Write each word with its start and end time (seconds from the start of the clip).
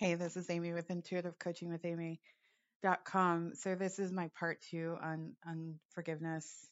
Hey, 0.00 0.14
this 0.14 0.34
is 0.38 0.48
Amy 0.48 0.72
with 0.72 0.90
Intuitive 0.90 1.38
Coaching 1.38 1.68
with 1.68 1.84
Amy.com. 1.84 3.52
So 3.54 3.74
this 3.74 3.98
is 3.98 4.10
my 4.10 4.30
part 4.34 4.56
two 4.70 4.96
on 4.98 5.36
on 5.46 5.78
forgiveness 5.90 6.66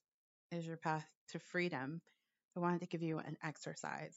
is 0.50 0.66
your 0.66 0.78
path 0.78 1.06
to 1.32 1.38
freedom. 1.38 2.00
I 2.56 2.60
wanted 2.60 2.80
to 2.80 2.86
give 2.86 3.02
you 3.02 3.18
an 3.18 3.36
exercise. 3.44 4.16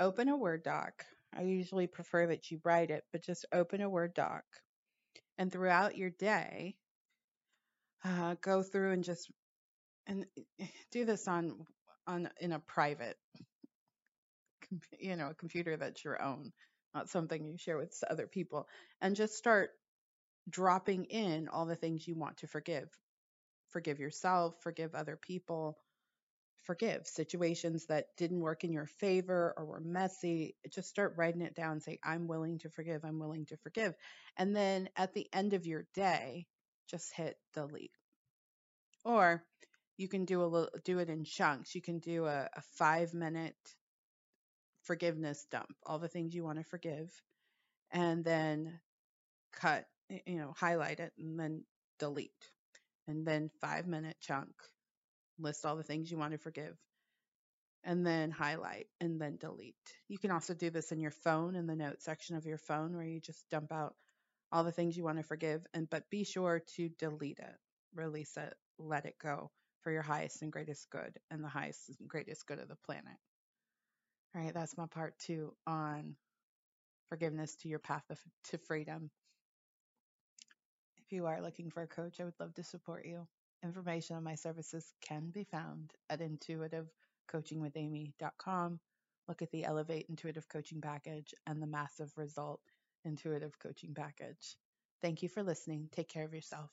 Open 0.00 0.28
a 0.28 0.36
Word 0.36 0.64
doc. 0.64 1.04
I 1.32 1.42
usually 1.42 1.86
prefer 1.86 2.26
that 2.26 2.50
you 2.50 2.58
write 2.64 2.90
it, 2.90 3.04
but 3.12 3.22
just 3.22 3.46
open 3.52 3.80
a 3.80 3.88
Word 3.88 4.12
doc 4.12 4.42
and 5.38 5.52
throughout 5.52 5.96
your 5.96 6.10
day, 6.10 6.74
uh, 8.04 8.34
go 8.40 8.64
through 8.64 8.90
and 8.90 9.04
just 9.04 9.30
and 10.08 10.26
do 10.90 11.04
this 11.04 11.28
on 11.28 11.64
on 12.08 12.28
in 12.40 12.50
a 12.50 12.58
private, 12.58 13.18
you 14.98 15.14
know, 15.14 15.28
a 15.28 15.34
computer 15.34 15.76
that's 15.76 16.04
your 16.04 16.20
own, 16.20 16.52
not 16.94 17.08
something 17.08 17.44
you 17.44 17.56
share 17.56 17.78
with 17.78 17.92
other 18.10 18.26
people, 18.26 18.68
and 19.00 19.16
just 19.16 19.34
start 19.34 19.70
dropping 20.48 21.04
in 21.04 21.48
all 21.48 21.66
the 21.66 21.76
things 21.76 22.06
you 22.06 22.14
want 22.14 22.38
to 22.38 22.46
forgive. 22.46 22.88
Forgive 23.70 24.00
yourself, 24.00 24.54
forgive 24.62 24.94
other 24.94 25.16
people, 25.16 25.78
forgive 26.64 27.06
situations 27.06 27.86
that 27.86 28.06
didn't 28.16 28.40
work 28.40 28.64
in 28.64 28.72
your 28.72 28.86
favor 28.86 29.54
or 29.56 29.64
were 29.64 29.80
messy. 29.80 30.56
Just 30.70 30.88
start 30.88 31.14
writing 31.16 31.42
it 31.42 31.54
down. 31.54 31.80
Say, 31.80 31.98
I'm 32.04 32.26
willing 32.28 32.58
to 32.60 32.70
forgive. 32.70 33.04
I'm 33.04 33.18
willing 33.18 33.46
to 33.46 33.56
forgive. 33.58 33.94
And 34.36 34.54
then 34.54 34.88
at 34.96 35.14
the 35.14 35.26
end 35.32 35.54
of 35.54 35.66
your 35.66 35.86
day, 35.94 36.46
just 36.88 37.12
hit 37.14 37.36
delete. 37.54 37.96
Or 39.04 39.42
you 39.96 40.08
can 40.08 40.24
do 40.24 40.42
a 40.42 40.46
little, 40.46 40.70
do 40.84 40.98
it 40.98 41.08
in 41.08 41.24
chunks. 41.24 41.74
You 41.74 41.82
can 41.82 41.98
do 41.98 42.26
a, 42.26 42.48
a 42.54 42.62
five 42.76 43.14
minute 43.14 43.56
forgiveness 44.84 45.46
dump, 45.50 45.74
all 45.86 45.98
the 45.98 46.08
things 46.08 46.34
you 46.34 46.44
want 46.44 46.58
to 46.58 46.64
forgive, 46.64 47.10
and 47.90 48.24
then 48.24 48.80
cut, 49.52 49.86
you 50.26 50.38
know, 50.38 50.52
highlight 50.56 51.00
it 51.00 51.12
and 51.18 51.38
then 51.38 51.64
delete. 51.98 52.30
And 53.08 53.26
then 53.26 53.50
five 53.60 53.86
minute 53.86 54.16
chunk, 54.20 54.52
list 55.38 55.66
all 55.66 55.76
the 55.76 55.82
things 55.82 56.10
you 56.10 56.18
want 56.18 56.32
to 56.32 56.38
forgive, 56.38 56.76
and 57.84 58.06
then 58.06 58.30
highlight 58.30 58.86
and 59.00 59.20
then 59.20 59.36
delete. 59.40 59.74
You 60.08 60.18
can 60.18 60.30
also 60.30 60.54
do 60.54 60.70
this 60.70 60.92
in 60.92 61.00
your 61.00 61.10
phone 61.10 61.56
in 61.56 61.66
the 61.66 61.76
notes 61.76 62.04
section 62.04 62.36
of 62.36 62.46
your 62.46 62.58
phone 62.58 62.94
where 62.94 63.04
you 63.04 63.20
just 63.20 63.48
dump 63.50 63.72
out 63.72 63.94
all 64.52 64.64
the 64.64 64.72
things 64.72 64.96
you 64.96 65.04
want 65.04 65.18
to 65.18 65.24
forgive 65.24 65.66
and 65.74 65.88
but 65.90 66.10
be 66.10 66.24
sure 66.24 66.62
to 66.76 66.90
delete 66.98 67.38
it, 67.38 67.56
release 67.94 68.36
it, 68.36 68.54
let 68.78 69.06
it 69.06 69.16
go 69.20 69.50
for 69.80 69.90
your 69.90 70.02
highest 70.02 70.42
and 70.42 70.52
greatest 70.52 70.88
good 70.90 71.18
and 71.30 71.42
the 71.42 71.48
highest 71.48 71.90
and 71.98 72.08
greatest 72.08 72.46
good 72.46 72.58
of 72.60 72.68
the 72.68 72.76
planet. 72.86 73.18
All 74.34 74.42
right, 74.42 74.54
that's 74.54 74.78
my 74.78 74.86
part 74.86 75.18
2 75.20 75.52
on 75.66 76.16
forgiveness 77.08 77.54
to 77.56 77.68
your 77.68 77.78
path 77.78 78.04
of, 78.08 78.18
to 78.44 78.56
freedom. 78.56 79.10
If 81.04 81.12
you 81.12 81.26
are 81.26 81.42
looking 81.42 81.68
for 81.70 81.82
a 81.82 81.86
coach, 81.86 82.18
I 82.18 82.24
would 82.24 82.40
love 82.40 82.54
to 82.54 82.64
support 82.64 83.04
you. 83.04 83.28
Information 83.62 84.16
on 84.16 84.24
my 84.24 84.36
services 84.36 84.90
can 85.06 85.28
be 85.30 85.44
found 85.44 85.92
at 86.08 86.20
intuitivecoachingwithamy.com. 86.20 88.80
Look 89.28 89.42
at 89.42 89.50
the 89.50 89.64
Elevate 89.64 90.06
Intuitive 90.08 90.48
Coaching 90.48 90.80
Package 90.80 91.34
and 91.46 91.62
the 91.62 91.66
Massive 91.66 92.16
Result 92.16 92.62
Intuitive 93.04 93.58
Coaching 93.58 93.92
Package. 93.94 94.56
Thank 95.02 95.22
you 95.22 95.28
for 95.28 95.42
listening. 95.42 95.90
Take 95.92 96.08
care 96.08 96.24
of 96.24 96.32
yourself. 96.32 96.70